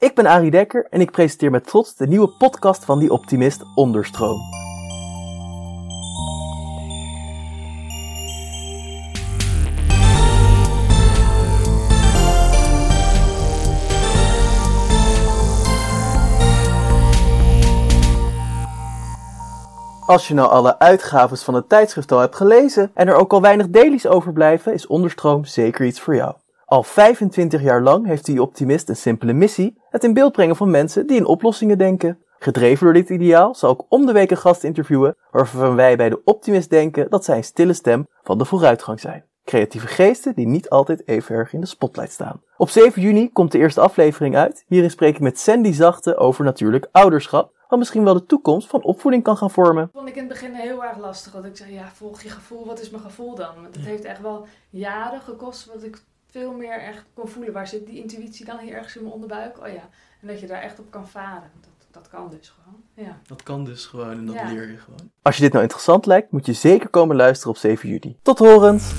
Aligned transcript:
Ik 0.00 0.14
ben 0.14 0.26
Arie 0.26 0.50
Dekker 0.50 0.86
en 0.90 1.00
ik 1.00 1.10
presenteer 1.10 1.50
met 1.50 1.66
trots 1.66 1.96
de 1.96 2.06
nieuwe 2.06 2.28
podcast 2.28 2.84
van 2.84 2.98
Die 2.98 3.10
Optimist 3.10 3.62
Onderstroom. 3.74 4.40
Als 20.06 20.28
je 20.28 20.34
nou 20.34 20.50
alle 20.50 20.78
uitgaves 20.78 21.42
van 21.42 21.54
het 21.54 21.68
tijdschrift 21.68 22.12
al 22.12 22.18
hebt 22.18 22.36
gelezen 22.36 22.90
en 22.94 23.08
er 23.08 23.14
ook 23.14 23.32
al 23.32 23.40
weinig 23.40 23.68
dailies 23.68 24.06
overblijven, 24.06 24.72
is 24.72 24.86
Onderstroom 24.86 25.44
zeker 25.44 25.86
iets 25.86 26.00
voor 26.00 26.14
jou. 26.14 26.34
Al 26.68 26.82
25 26.82 27.62
jaar 27.62 27.82
lang 27.82 28.06
heeft 28.06 28.24
die 28.24 28.42
optimist 28.42 28.88
een 28.88 28.96
simpele 28.96 29.32
missie: 29.32 29.80
het 29.90 30.04
in 30.04 30.14
beeld 30.14 30.32
brengen 30.32 30.56
van 30.56 30.70
mensen 30.70 31.06
die 31.06 31.16
in 31.16 31.24
oplossingen 31.24 31.78
denken. 31.78 32.18
Gedreven 32.38 32.84
door 32.84 32.94
dit 32.94 33.08
ideaal 33.08 33.54
zal 33.54 33.72
ik 33.72 33.80
om 33.88 34.06
de 34.06 34.12
week 34.12 34.30
een 34.30 34.36
gast 34.36 34.64
interviewen 34.64 35.16
waarvan 35.30 35.74
wij 35.74 35.96
bij 35.96 36.08
de 36.08 36.24
optimist 36.24 36.70
denken 36.70 37.10
dat 37.10 37.24
zij 37.24 37.36
een 37.36 37.44
stille 37.44 37.72
stem 37.72 38.06
van 38.22 38.38
de 38.38 38.44
vooruitgang 38.44 39.00
zijn. 39.00 39.24
Creatieve 39.44 39.86
geesten 39.86 40.34
die 40.34 40.46
niet 40.46 40.68
altijd 40.68 41.08
even 41.08 41.34
erg 41.34 41.52
in 41.52 41.60
de 41.60 41.66
spotlight 41.66 42.12
staan. 42.12 42.42
Op 42.56 42.70
7 42.70 43.02
juni 43.02 43.32
komt 43.32 43.52
de 43.52 43.58
eerste 43.58 43.80
aflevering 43.80 44.36
uit. 44.36 44.64
Hierin 44.66 44.90
spreek 44.90 45.14
ik 45.14 45.20
met 45.20 45.38
Sandy 45.38 45.72
Zachte 45.72 46.16
over 46.16 46.44
natuurlijk 46.44 46.88
ouderschap 46.92 47.56
wat 47.68 47.78
misschien 47.78 48.04
wel 48.04 48.14
de 48.14 48.26
toekomst 48.26 48.68
van 48.68 48.82
opvoeding 48.82 49.22
kan 49.22 49.36
gaan 49.36 49.50
vormen. 49.50 49.82
Dat 49.82 49.92
vond 49.92 50.08
ik 50.08 50.14
in 50.16 50.20
het 50.20 50.32
begin 50.32 50.52
heel 50.52 50.84
erg 50.84 50.98
lastig. 50.98 51.32
Dat 51.32 51.44
ik 51.44 51.56
zei, 51.56 51.72
ja, 51.72 51.88
volg 51.94 52.22
je 52.22 52.30
gevoel, 52.30 52.66
wat 52.66 52.80
is 52.80 52.90
mijn 52.90 53.02
gevoel 53.02 53.34
dan? 53.34 53.54
Want 53.62 53.74
het 53.74 53.84
heeft 53.84 54.04
echt 54.04 54.20
wel 54.20 54.46
jaren 54.70 55.20
gekost, 55.20 55.66
wat 55.66 55.82
ik 55.82 56.02
veel 56.30 56.52
meer 56.52 56.80
echt 56.80 57.04
kon 57.14 57.28
voelen. 57.28 57.52
Waar 57.52 57.66
zit 57.68 57.86
die 57.86 57.98
intuïtie 58.00 58.44
dan 58.44 58.58
hier 58.58 58.74
ergens 58.74 58.96
in 58.96 59.02
mijn 59.02 59.14
onderbuik? 59.14 59.58
Oh 59.60 59.68
ja, 59.68 59.88
en 60.20 60.28
dat 60.28 60.40
je 60.40 60.46
daar 60.46 60.62
echt 60.62 60.78
op 60.78 60.90
kan 60.90 61.08
varen. 61.08 61.50
Dat, 61.60 61.86
dat 61.90 62.08
kan 62.08 62.30
dus 62.30 62.48
gewoon, 62.48 62.82
ja. 62.94 63.18
Dat 63.26 63.42
kan 63.42 63.64
dus 63.64 63.86
gewoon 63.86 64.10
en 64.10 64.26
dat 64.26 64.34
Ja. 64.34 64.50
leer 64.50 64.70
je 64.70 64.76
gewoon. 64.78 65.10
Als 65.22 65.36
je 65.36 65.42
dit 65.42 65.50
nou 65.52 65.62
interessant 65.62 66.06
lijkt, 66.06 66.32
moet 66.32 66.46
je 66.46 66.52
zeker 66.52 66.88
komen 66.88 67.16
luisteren 67.16 67.52
op 67.52 67.58
7 67.58 67.88
juli. 67.88 68.18
Tot 68.22 68.38
horens! 68.38 68.92